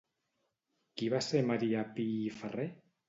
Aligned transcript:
Qui 1.01 1.09
va 1.15 1.19
ser 1.27 1.43
Maria 1.51 1.85
Pi 1.99 2.07
i 2.23 2.35
Ferrer? 2.39 2.67